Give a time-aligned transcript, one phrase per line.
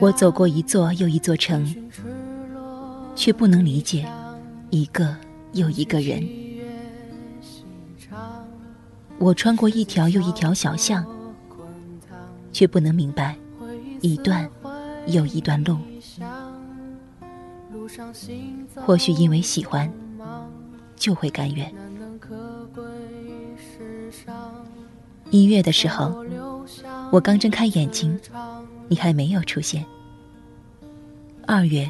[0.00, 1.74] 我走过一座又一座城，
[3.14, 4.06] 却不能理解
[4.70, 5.16] 一个
[5.52, 6.26] 又一个人。
[9.18, 11.06] 我穿过一条又一条小巷，
[12.52, 13.36] 却不能明白
[14.00, 14.48] 一段
[15.06, 15.78] 又一段路。
[18.74, 19.90] 或许因为喜欢，
[20.96, 21.72] 就会甘愿。
[25.30, 26.24] 一月的时候，
[27.14, 28.18] 我刚睁开眼睛，
[28.88, 29.86] 你还没有出现。
[31.46, 31.88] 二月，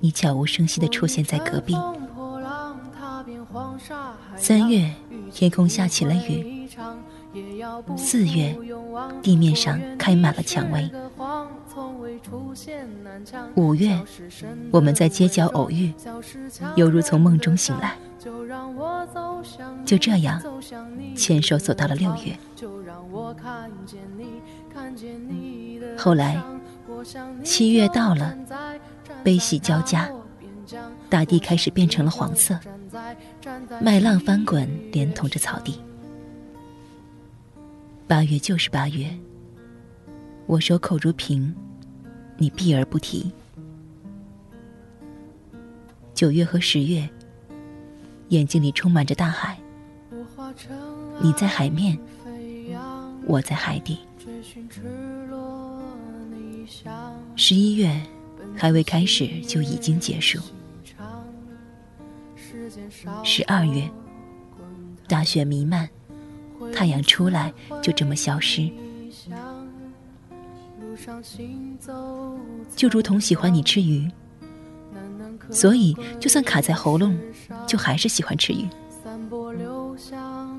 [0.00, 1.72] 你悄无声息的出现在隔壁。
[4.36, 4.92] 三月，
[5.32, 6.68] 天空下起了雨。
[7.96, 8.58] 四月，
[9.22, 10.90] 地面上开满了蔷薇。
[13.54, 13.98] 五月，
[14.70, 15.92] 我们在街角偶遇，
[16.76, 17.96] 犹如从梦中醒来。
[19.84, 20.40] 就这样，
[21.16, 22.36] 牵手走到了六月。
[25.96, 26.42] 后来，
[27.42, 28.36] 七月到了，
[29.24, 30.10] 悲喜交加，
[31.08, 32.58] 大地开始变成了黄色，
[33.80, 35.80] 麦浪翻滚，连同着草地。
[38.06, 39.08] 八月就是八月，
[40.46, 41.54] 我守口如瓶，
[42.40, 43.30] 你避而不提。
[46.14, 47.06] 九月和十月，
[48.30, 49.60] 眼睛里充满着大海，
[51.20, 51.98] 你在海面，
[53.26, 53.98] 我在海底。
[57.36, 57.94] 十一月
[58.56, 60.40] 还未开始就已经结束。
[63.22, 63.86] 十二月，
[65.06, 65.86] 大雪弥漫，
[66.72, 67.52] 太阳出来
[67.82, 68.70] 就这么消失。
[72.76, 74.10] 就如同喜欢你吃鱼，
[75.50, 77.18] 所以就算卡在喉咙，
[77.66, 78.68] 就还是喜欢吃鱼。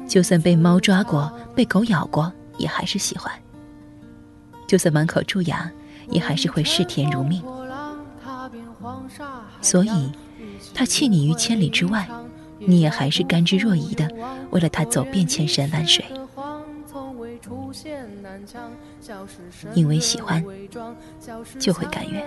[0.07, 3.31] 就算被猫抓过，被狗咬过，也还是喜欢。
[4.68, 5.69] 就算满口蛀牙，
[6.09, 7.44] 也还是会视甜如命。
[9.62, 10.12] 所以，
[10.74, 12.07] 他弃你于千里之外，
[12.59, 14.09] 你也还是甘之若饴的，
[14.51, 16.06] 为了他走遍千山万水。
[19.73, 20.44] 因为喜欢，
[21.59, 22.23] 就会甘愿。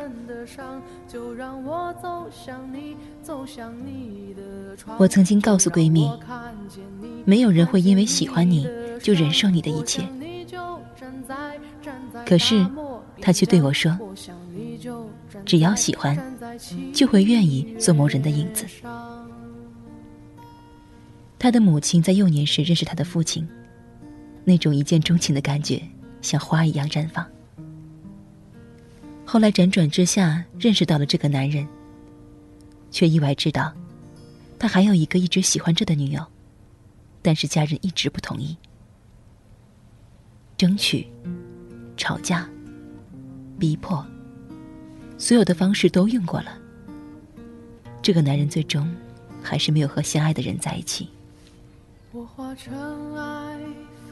[4.98, 6.10] 我曾经告诉闺蜜，
[7.24, 8.68] 没有人会因为喜欢你
[9.00, 10.02] 就忍受你的一切。
[12.26, 12.66] 可是，
[13.20, 13.96] 她却对我说
[15.44, 16.16] ：“只要喜欢，
[16.92, 18.66] 就会愿意做某人的影子。”
[21.38, 23.46] 她的母亲在幼年时认识她的父亲，
[24.44, 25.82] 那种一见钟情的感觉
[26.24, 27.24] 像花一样绽放。
[29.26, 31.68] 后来辗转之下认识到了这个男人，
[32.90, 33.72] 却意外知道，
[34.58, 36.24] 他还有一个一直喜欢着的女友，
[37.20, 38.56] 但是家人一直不同意。
[40.56, 41.06] 争取、
[41.96, 42.48] 吵架、
[43.58, 44.04] 逼迫，
[45.18, 46.58] 所有的方式都用过了。
[48.00, 48.94] 这个男人最终
[49.42, 51.10] 还是没有和相爱的人在一起。
[52.12, 52.72] 我化尘
[53.16, 53.58] 埃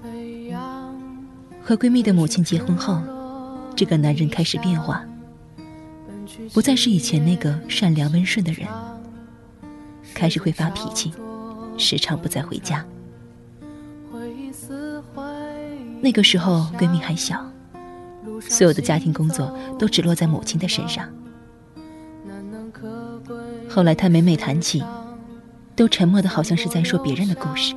[0.02, 1.01] 飞扬
[1.64, 3.00] 和闺蜜的母亲结婚后，
[3.76, 5.04] 这个男人开始变化，
[6.52, 8.66] 不再是以前那个善良温顺的人，
[10.12, 11.12] 开始会发脾气，
[11.78, 12.84] 时常不再回家。
[16.00, 17.40] 那个时候，闺蜜还小，
[18.40, 21.08] 所有的家庭工作都只落在母亲的身上。
[23.70, 24.82] 后来，她每每谈起，
[25.76, 27.72] 都沉默的好像是在说别人的故事。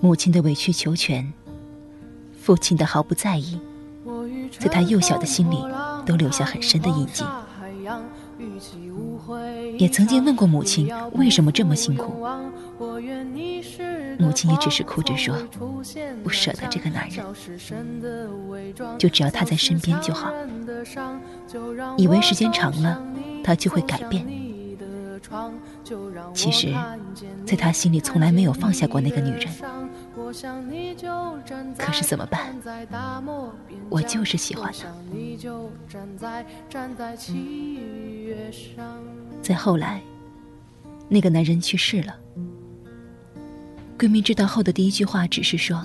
[0.00, 1.32] 母亲的委曲求全，
[2.44, 3.58] 父亲的毫不在意，
[4.58, 5.56] 在他幼小的心里
[6.04, 7.24] 都留下很深的印记。
[9.78, 12.22] 也曾经问过母亲为什么这么辛苦，
[14.18, 15.34] 母亲也只是哭着说
[16.22, 17.24] ：“不舍得这个男人，
[18.98, 20.30] 就只要他在身边就好。”
[21.96, 23.02] 以为时间长了，
[23.42, 24.26] 他就会改变，
[26.34, 26.74] 其实，
[27.46, 29.48] 在他心里从来没有放下过那个女人。
[30.16, 32.54] 可是怎么办？
[33.90, 34.86] 我就是喜欢他。
[39.42, 40.00] 再后来，
[41.08, 42.16] 那个男人去世了。
[43.98, 45.84] 闺蜜知道后的第一句话只是说：“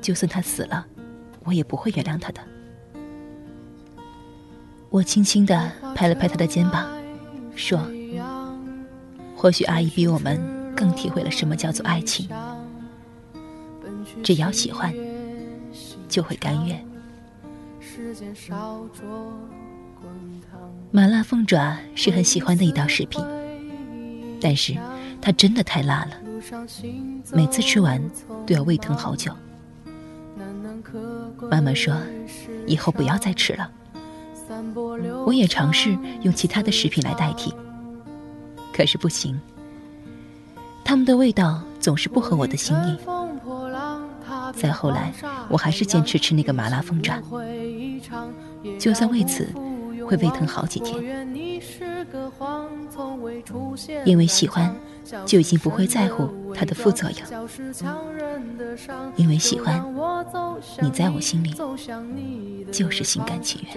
[0.00, 0.86] 就算他死了，
[1.44, 2.40] 我也不会原谅他的。”
[4.90, 6.88] 我轻轻的拍了拍他的肩膀，
[7.54, 7.80] 说
[9.36, 10.38] ：“或许阿姨比我们
[10.76, 12.28] 更体会了什么叫做爱情。
[14.22, 14.94] 只要喜欢，
[16.08, 16.84] 就会甘愿。”
[20.90, 23.24] 麻辣凤爪是很喜欢的一道食品，
[24.40, 24.74] 但是
[25.20, 26.16] 它真的太辣了，
[27.32, 28.02] 每次吃完
[28.46, 29.32] 都要胃疼好久。
[31.50, 31.94] 妈妈说
[32.66, 33.70] ：“以后不要再吃了。”
[35.26, 37.54] 我也尝试用其他的食品来代替，
[38.72, 39.40] 可是不行，
[40.90, 42.98] 他们的味道总是不合我的心意。
[44.56, 45.12] 再后来，
[45.48, 47.22] 我还是坚持吃那个麻辣凤爪，
[48.76, 49.46] 就算为此
[50.10, 50.96] 会胃疼好几天，
[54.04, 54.74] 因为喜欢。
[55.26, 57.18] 就已经不会在乎它的副作用，
[59.16, 59.82] 因为喜欢
[60.80, 61.52] 你，在我心里
[62.70, 63.74] 就是心甘情愿。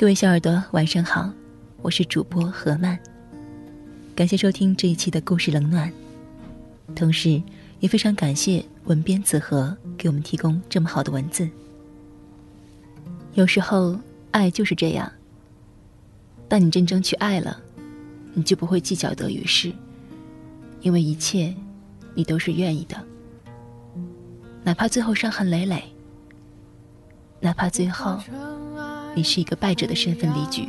[0.00, 1.30] 各位小耳朵，晚上好，
[1.82, 2.98] 我是主播何曼。
[4.16, 5.92] 感谢收听这一期的故事冷暖，
[6.96, 7.42] 同时
[7.80, 11.46] 也非常感谢文编子和给我们提供这么好的文字。
[13.34, 13.94] 有时候
[14.30, 15.12] 爱就是这样，
[16.48, 17.60] 当你真正去爱了，
[18.32, 19.70] 你就不会计较得与失，
[20.80, 21.54] 因为一切
[22.14, 22.96] 你都是愿意的，
[24.64, 25.84] 哪怕最后伤痕累累，
[27.38, 28.18] 哪怕最后
[29.14, 30.68] 你是一个败者的身份离去，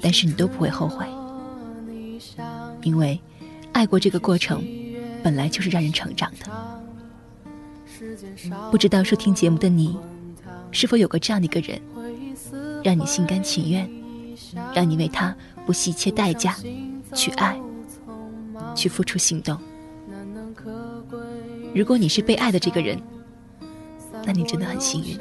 [0.00, 1.06] 但是你都不会后悔。
[2.82, 3.20] 因为，
[3.72, 4.64] 爱过这个过程，
[5.22, 6.50] 本来就是让人成长的。
[8.70, 9.98] 不知道收听节目的你，
[10.70, 11.80] 是否有过这样的一个人，
[12.82, 13.88] 让你心甘情愿，
[14.74, 15.36] 让你为他
[15.66, 16.56] 不惜一切代价
[17.14, 17.60] 去爱，
[18.74, 19.58] 去付出行动。
[21.74, 22.98] 如果你是被爱的这个人，
[24.24, 25.18] 那你真的很幸运，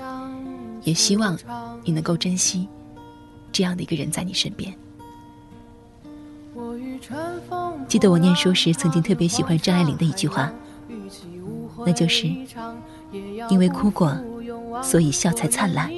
[0.83, 1.37] 也希望
[1.83, 2.67] 你能够珍惜
[3.51, 4.73] 这样的一个人在你身边。
[7.87, 10.51] 记得我念书时，曾经特别喜欢张爱玲的一句话，
[11.85, 12.27] 那就是
[13.49, 14.15] “因为哭过，
[14.83, 15.89] 所以笑才灿烂；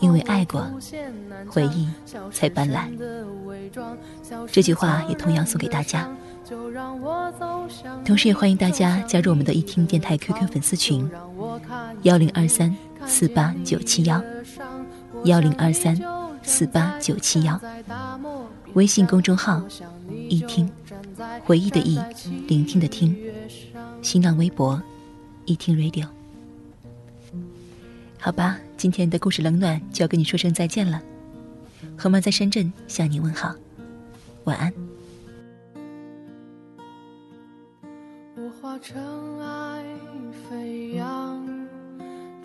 [0.00, 0.66] 因为爱过，
[1.48, 1.88] 回忆
[2.32, 2.90] 才斑斓。”
[4.50, 6.08] 这句话也同样送给大家，
[8.04, 11.08] 同时也欢迎大家加入我们的一听电台 QQ 粉丝群：
[12.02, 12.74] 幺零二三
[13.06, 14.22] 四八九七幺，
[15.24, 15.96] 幺零二三
[16.42, 17.58] 四八九七幺。
[18.74, 19.62] 微信公众号
[20.28, 20.70] “一听
[21.44, 21.98] 回忆的忆，
[22.46, 23.16] 聆听的听”，
[24.02, 24.80] 新浪微博
[25.46, 26.06] “一听 Radio”。
[28.18, 31.00] 好吧，今天的故事冷暖就要跟你说声再见了。
[31.96, 33.54] 何曼在深圳向你问好，
[34.44, 34.72] 晚安。
[38.36, 39.00] 我化尘
[39.40, 39.82] 埃
[40.50, 41.55] 飞扬，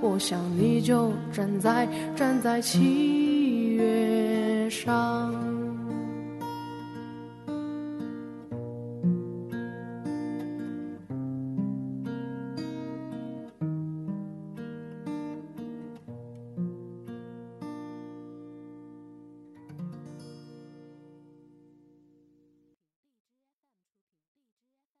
[0.00, 5.47] 我想你就站在站在七月上。